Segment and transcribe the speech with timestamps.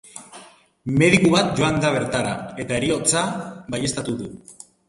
[1.01, 2.33] Mediku bat joan da bertara,
[2.65, 3.25] eta heriotza
[3.77, 4.33] baieztatu du.